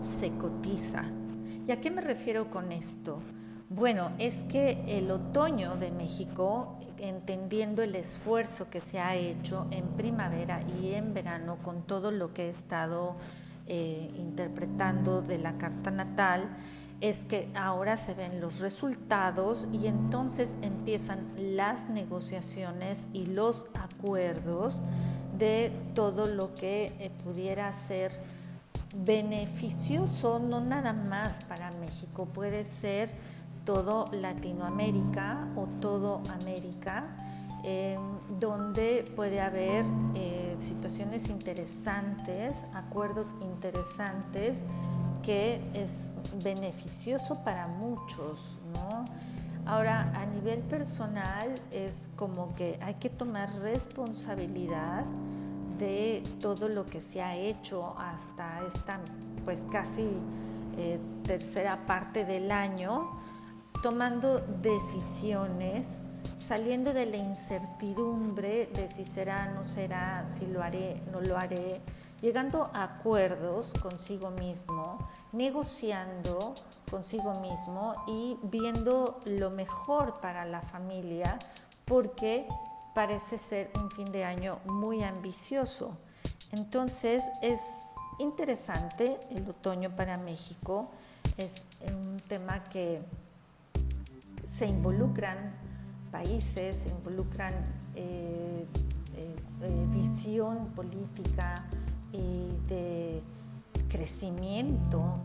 Se 0.00 0.32
cotiza. 0.32 1.04
¿Y 1.66 1.70
a 1.70 1.80
qué 1.80 1.90
me 1.90 2.00
refiero 2.00 2.50
con 2.50 2.72
esto? 2.72 3.20
Bueno, 3.68 4.10
es 4.18 4.42
que 4.44 4.82
el 4.86 5.10
otoño 5.10 5.76
de 5.76 5.90
México, 5.90 6.78
entendiendo 6.98 7.82
el 7.82 7.94
esfuerzo 7.94 8.68
que 8.70 8.80
se 8.80 8.98
ha 8.98 9.14
hecho 9.16 9.66
en 9.70 9.84
primavera 9.88 10.60
y 10.80 10.94
en 10.94 11.14
verano 11.14 11.58
con 11.62 11.82
todo 11.82 12.10
lo 12.10 12.32
que 12.32 12.46
he 12.46 12.48
estado 12.48 13.16
eh, 13.66 14.10
interpretando 14.16 15.22
de 15.22 15.38
la 15.38 15.58
carta 15.58 15.90
natal, 15.90 16.48
es 17.00 17.24
que 17.24 17.48
ahora 17.54 17.96
se 17.96 18.14
ven 18.14 18.40
los 18.40 18.60
resultados 18.60 19.68
y 19.72 19.86
entonces 19.86 20.56
empiezan 20.62 21.32
las 21.36 21.88
negociaciones 21.88 23.08
y 23.12 23.26
los 23.26 23.66
acuerdos 23.74 24.80
de 25.38 25.70
todo 25.94 26.26
lo 26.26 26.54
que 26.54 26.94
eh, 26.98 27.10
pudiera 27.24 27.70
ser 27.72 28.35
beneficioso, 29.04 30.38
no 30.38 30.60
nada 30.60 30.92
más 30.92 31.44
para 31.44 31.70
México, 31.72 32.26
puede 32.26 32.64
ser 32.64 33.10
todo 33.64 34.06
Latinoamérica 34.12 35.48
o 35.56 35.66
todo 35.80 36.22
América, 36.40 37.04
donde 38.38 39.04
puede 39.16 39.40
haber 39.40 39.84
eh, 40.14 40.54
situaciones 40.60 41.28
interesantes, 41.28 42.56
acuerdos 42.74 43.34
interesantes, 43.40 44.60
que 45.24 45.60
es 45.74 46.10
beneficioso 46.44 47.42
para 47.42 47.66
muchos, 47.66 48.60
¿no? 48.72 49.04
Ahora, 49.66 50.12
a 50.14 50.26
nivel 50.26 50.60
personal 50.60 51.52
es 51.72 52.08
como 52.14 52.54
que 52.54 52.78
hay 52.80 52.94
que 52.94 53.10
tomar 53.10 53.52
responsabilidad 53.56 55.04
de 55.78 56.22
todo 56.40 56.68
lo 56.68 56.86
que 56.86 57.00
se 57.00 57.22
ha 57.22 57.36
hecho 57.36 57.94
hasta 57.98 58.66
esta, 58.66 59.00
pues 59.44 59.64
casi 59.70 60.08
eh, 60.76 60.98
tercera 61.22 61.86
parte 61.86 62.24
del 62.24 62.50
año, 62.50 63.18
tomando 63.82 64.40
decisiones, 64.62 65.86
saliendo 66.38 66.92
de 66.92 67.06
la 67.06 67.16
incertidumbre 67.16 68.66
de 68.66 68.88
si 68.88 69.04
será, 69.04 69.46
no 69.52 69.64
será, 69.64 70.26
si 70.28 70.46
lo 70.46 70.62
haré, 70.62 71.02
no 71.12 71.20
lo 71.20 71.36
haré, 71.36 71.80
llegando 72.20 72.70
a 72.72 72.82
acuerdos 72.82 73.72
consigo 73.82 74.30
mismo, 74.30 74.98
negociando 75.32 76.54
consigo 76.90 77.40
mismo 77.40 77.94
y 78.06 78.38
viendo 78.42 79.20
lo 79.24 79.50
mejor 79.50 80.20
para 80.20 80.44
la 80.44 80.62
familia 80.62 81.38
porque 81.84 82.46
parece 82.96 83.36
ser 83.36 83.70
un 83.78 83.90
fin 83.90 84.10
de 84.10 84.24
año 84.24 84.58
muy 84.64 85.04
ambicioso. 85.04 85.98
Entonces 86.52 87.24
es 87.42 87.60
interesante 88.18 89.20
el 89.30 89.46
otoño 89.46 89.90
para 89.90 90.16
México, 90.16 90.88
es 91.36 91.66
un 91.86 92.16
tema 92.26 92.64
que 92.64 93.02
se 94.50 94.66
involucran 94.66 95.36
países, 96.10 96.76
se 96.76 96.88
involucran 96.88 97.52
eh, 97.94 98.64
eh, 99.14 99.36
eh, 99.60 99.86
visión 99.90 100.68
política, 100.68 101.66
y 102.12 102.48
de 102.68 103.22
crecimiento, 103.90 105.18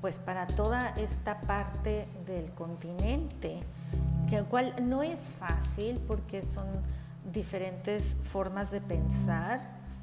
pues 0.00 0.18
para 0.18 0.46
toda 0.46 0.88
esta 0.96 1.42
parte 1.42 2.08
del 2.26 2.50
continente, 2.52 3.60
que 4.30 4.42
cual 4.44 4.74
no 4.88 5.02
es 5.02 5.18
fácil 5.18 6.00
porque 6.06 6.42
son 6.42 6.66
diferentes 7.32 8.16
formas 8.22 8.70
de 8.70 8.80
pensar, 8.80 9.60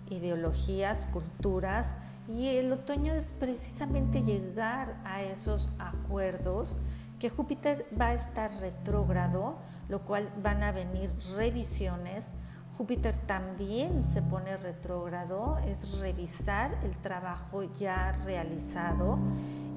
ideologías, 0.09 1.05
culturas, 1.11 1.91
y 2.27 2.47
el 2.47 2.71
otoño 2.73 3.13
es 3.13 3.33
precisamente 3.33 4.21
llegar 4.21 4.97
a 5.05 5.23
esos 5.23 5.69
acuerdos 5.79 6.77
que 7.19 7.29
Júpiter 7.29 7.87
va 7.99 8.07
a 8.07 8.13
estar 8.13 8.51
retrógrado, 8.59 9.55
lo 9.89 10.01
cual 10.01 10.29
van 10.43 10.63
a 10.63 10.71
venir 10.71 11.13
revisiones, 11.35 12.33
Júpiter 12.77 13.17
también 13.17 14.03
se 14.03 14.21
pone 14.21 14.55
retrógrado, 14.55 15.57
es 15.65 15.97
revisar 15.99 16.77
el 16.83 16.95
trabajo 16.97 17.63
ya 17.79 18.11
realizado 18.23 19.17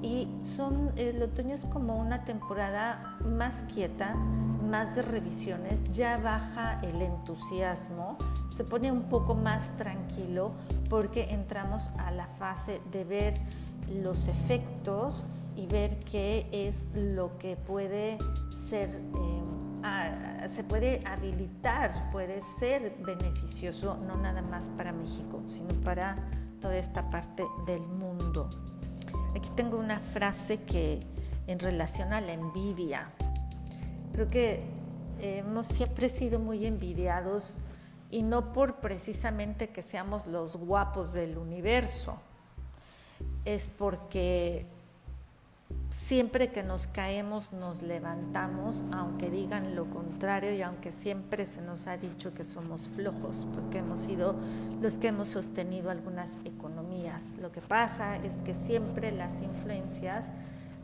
y 0.03 0.27
son, 0.43 0.91
el 0.97 1.21
otoño 1.23 1.55
es 1.55 1.65
como 1.65 1.95
una 1.97 2.25
temporada 2.25 3.17
más 3.25 3.63
quieta, 3.73 4.13
más 4.71 4.95
de 4.95 5.01
revisiones, 5.01 5.83
ya 5.91 6.17
baja 6.17 6.79
el 6.81 7.01
entusiasmo, 7.01 8.17
se 8.55 8.63
pone 8.63 8.89
un 8.89 9.03
poco 9.03 9.35
más 9.35 9.75
tranquilo 9.75 10.53
porque 10.89 11.29
entramos 11.29 11.89
a 11.97 12.09
la 12.11 12.27
fase 12.27 12.81
de 12.89 13.03
ver 13.03 13.33
los 14.01 14.29
efectos 14.29 15.25
y 15.57 15.67
ver 15.67 15.99
qué 15.99 16.47
es 16.51 16.87
lo 16.95 17.37
que 17.37 17.57
puede 17.57 18.17
ser... 18.67 18.89
Eh, 18.89 20.47
se 20.47 20.63
puede 20.63 20.99
habilitar, 21.05 22.11
puede 22.11 22.41
ser 22.41 22.95
beneficioso 22.99 23.97
no 23.97 24.15
nada 24.15 24.41
más 24.41 24.69
para 24.69 24.91
México, 24.91 25.41
sino 25.47 25.69
para 25.81 26.15
toda 26.59 26.77
esta 26.77 27.09
parte 27.09 27.43
del 27.65 27.81
mundo. 27.81 28.47
Aquí 29.35 29.49
tengo 29.55 29.77
una 29.77 29.99
frase 29.99 30.61
que 30.63 30.99
en 31.47 31.59
relación 31.59 32.13
a 32.13 32.21
la 32.21 32.33
envidia. 32.33 33.11
Creo 34.13 34.29
que 34.29 34.63
hemos 35.21 35.67
siempre 35.67 36.09
sido 36.09 36.39
muy 36.39 36.65
envidiados 36.65 37.57
y 38.09 38.23
no 38.23 38.51
por 38.51 38.75
precisamente 38.75 39.69
que 39.69 39.81
seamos 39.81 40.27
los 40.27 40.57
guapos 40.57 41.13
del 41.13 41.37
universo, 41.37 42.17
es 43.45 43.69
porque 43.77 44.65
siempre 45.89 46.51
que 46.51 46.63
nos 46.63 46.87
caemos 46.87 47.53
nos 47.53 47.81
levantamos, 47.81 48.83
aunque 48.91 49.29
digan 49.29 49.75
lo 49.75 49.89
contrario 49.89 50.53
y 50.53 50.61
aunque 50.61 50.91
siempre 50.91 51.45
se 51.45 51.61
nos 51.61 51.87
ha 51.87 51.97
dicho 51.97 52.33
que 52.33 52.43
somos 52.43 52.89
flojos, 52.89 53.47
porque 53.53 53.79
hemos 53.79 53.99
sido 53.99 54.35
los 54.81 54.97
que 54.97 55.07
hemos 55.07 55.29
sostenido 55.29 55.89
algunas 55.89 56.37
economías. 56.43 57.23
Lo 57.39 57.51
que 57.51 57.61
pasa 57.61 58.17
es 58.17 58.41
que 58.41 58.53
siempre 58.53 59.11
las 59.11 59.41
influencias 59.41 60.25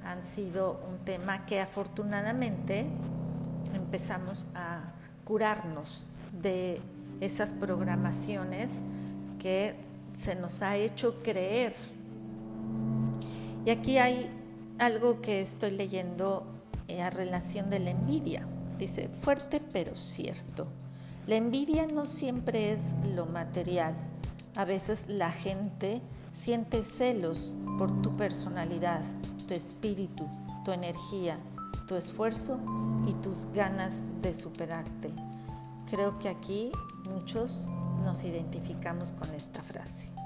han 0.06 0.24
sido 0.24 0.80
un 0.90 1.00
tema 1.00 1.46
que 1.46 1.60
afortunadamente 1.60 2.86
empezamos 3.74 4.48
a 4.56 4.94
curarnos 5.26 6.06
de 6.42 6.82
esas 7.22 7.54
programaciones 7.54 8.80
que 9.40 9.76
se 10.18 10.36
nos 10.36 10.62
ha 10.62 10.78
hecho 10.78 11.22
creer. 11.24 11.76
Y 13.66 13.70
aquí 13.70 13.98
hay 13.98 14.30
algo 14.80 15.22
que 15.22 15.42
estoy 15.42 15.72
leyendo 15.72 16.46
eh, 16.88 17.02
a 17.02 17.10
relación 17.10 17.70
de 17.70 17.80
la 17.80 17.92
envidia. 17.92 18.46
Dice, 18.78 19.10
fuerte 19.22 19.62
pero 19.74 19.96
cierto. 19.96 20.68
La 21.26 21.36
envidia 21.36 21.88
no 21.88 22.06
siempre 22.06 22.72
es 22.72 22.94
lo 23.16 23.26
material. 23.26 23.96
A 24.56 24.66
veces 24.66 25.06
la 25.08 25.32
gente 25.32 26.02
siente 26.32 26.84
celos 26.84 27.54
por 27.78 28.02
tu 28.02 28.16
personalidad, 28.16 29.02
tu 29.48 29.54
espíritu, 29.54 30.26
tu 30.64 30.72
energía, 30.72 31.38
tu 31.88 31.96
esfuerzo 31.96 32.60
y 33.08 33.14
tus 33.14 33.48
ganas 33.54 34.00
de 34.22 34.34
superarte. 34.34 35.10
Creo 35.90 36.20
que 36.20 36.30
aquí 36.30 36.72
muchos 37.10 37.66
nos 38.04 38.24
identificamos 38.24 39.12
con 39.14 39.34
esta 39.34 39.62
frase. 39.64 40.17